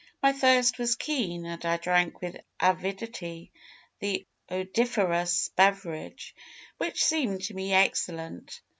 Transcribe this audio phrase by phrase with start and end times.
[0.23, 3.51] "My thirst was keen, and I drank with avidity
[3.99, 6.33] the odoriferous beverage,
[6.79, 8.61] which seemed to me excellent.